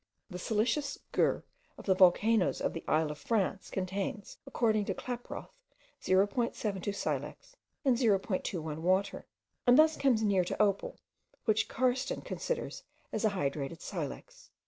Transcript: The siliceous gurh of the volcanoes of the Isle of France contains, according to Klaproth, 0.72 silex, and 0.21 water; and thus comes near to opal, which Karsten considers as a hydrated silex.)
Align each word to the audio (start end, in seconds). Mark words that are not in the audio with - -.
The 0.31 0.39
siliceous 0.39 0.97
gurh 1.11 1.43
of 1.77 1.85
the 1.85 1.93
volcanoes 1.93 2.59
of 2.59 2.73
the 2.73 2.83
Isle 2.87 3.11
of 3.11 3.19
France 3.19 3.69
contains, 3.69 4.39
according 4.47 4.85
to 4.85 4.95
Klaproth, 4.95 5.51
0.72 6.01 6.95
silex, 6.95 7.55
and 7.85 7.97
0.21 7.97 8.79
water; 8.79 9.27
and 9.67 9.77
thus 9.77 9.95
comes 9.97 10.23
near 10.23 10.43
to 10.43 10.59
opal, 10.59 10.97
which 11.45 11.69
Karsten 11.69 12.21
considers 12.21 12.81
as 13.13 13.25
a 13.25 13.29
hydrated 13.29 13.79
silex.) 13.81 14.49